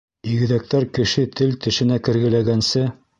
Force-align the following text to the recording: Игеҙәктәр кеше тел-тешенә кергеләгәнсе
Игеҙәктәр 0.35 0.87
кеше 0.97 1.25
тел-тешенә 1.41 1.99
кергеләгәнсе 2.09 2.87